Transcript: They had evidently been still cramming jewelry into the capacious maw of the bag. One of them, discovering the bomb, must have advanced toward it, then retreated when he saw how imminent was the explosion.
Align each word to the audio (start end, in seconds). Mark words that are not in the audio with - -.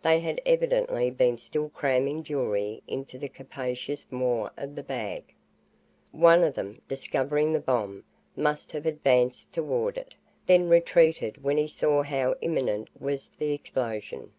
They 0.00 0.20
had 0.20 0.40
evidently 0.46 1.10
been 1.10 1.36
still 1.36 1.68
cramming 1.68 2.22
jewelry 2.24 2.82
into 2.88 3.18
the 3.18 3.28
capacious 3.28 4.06
maw 4.10 4.48
of 4.56 4.74
the 4.74 4.82
bag. 4.82 5.34
One 6.12 6.42
of 6.44 6.54
them, 6.54 6.80
discovering 6.88 7.52
the 7.52 7.60
bomb, 7.60 8.04
must 8.34 8.72
have 8.72 8.86
advanced 8.86 9.52
toward 9.52 9.98
it, 9.98 10.14
then 10.46 10.70
retreated 10.70 11.42
when 11.44 11.58
he 11.58 11.68
saw 11.68 12.02
how 12.02 12.36
imminent 12.40 12.88
was 12.98 13.28
the 13.38 13.52
explosion. 13.52 14.32